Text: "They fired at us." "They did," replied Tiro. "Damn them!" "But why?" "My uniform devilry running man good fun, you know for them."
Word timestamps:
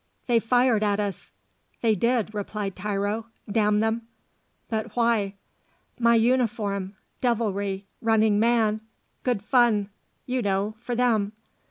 "They 0.25 0.39
fired 0.39 0.81
at 0.81 0.99
us." 0.99 1.29
"They 1.81 1.93
did," 1.93 2.33
replied 2.33 2.75
Tiro. 2.75 3.27
"Damn 3.47 3.81
them!" 3.81 4.07
"But 4.67 4.95
why?" 4.95 5.35
"My 5.99 6.15
uniform 6.15 6.95
devilry 7.21 7.85
running 8.01 8.39
man 8.39 8.81
good 9.21 9.43
fun, 9.43 9.91
you 10.25 10.41
know 10.41 10.73
for 10.79 10.95
them." 10.95 11.33